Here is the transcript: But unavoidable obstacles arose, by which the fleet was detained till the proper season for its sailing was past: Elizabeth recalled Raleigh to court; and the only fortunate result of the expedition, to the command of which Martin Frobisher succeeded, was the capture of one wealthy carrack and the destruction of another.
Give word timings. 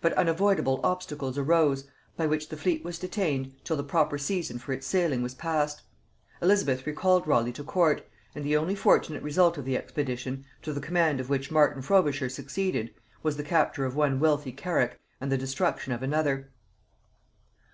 But 0.00 0.14
unavoidable 0.14 0.80
obstacles 0.82 1.36
arose, 1.36 1.84
by 2.16 2.26
which 2.26 2.48
the 2.48 2.56
fleet 2.56 2.82
was 2.82 2.98
detained 2.98 3.52
till 3.62 3.76
the 3.76 3.84
proper 3.84 4.16
season 4.16 4.56
for 4.58 4.72
its 4.72 4.86
sailing 4.86 5.20
was 5.20 5.34
past: 5.34 5.82
Elizabeth 6.40 6.86
recalled 6.86 7.26
Raleigh 7.28 7.52
to 7.52 7.62
court; 7.62 8.08
and 8.34 8.42
the 8.42 8.56
only 8.56 8.74
fortunate 8.74 9.22
result 9.22 9.58
of 9.58 9.66
the 9.66 9.76
expedition, 9.76 10.46
to 10.62 10.72
the 10.72 10.80
command 10.80 11.20
of 11.20 11.28
which 11.28 11.50
Martin 11.50 11.82
Frobisher 11.82 12.30
succeeded, 12.30 12.94
was 13.22 13.36
the 13.36 13.44
capture 13.44 13.84
of 13.84 13.94
one 13.94 14.18
wealthy 14.18 14.50
carrack 14.52 14.98
and 15.20 15.30
the 15.30 15.36
destruction 15.36 15.92
of 15.92 16.02
another. 16.02 16.50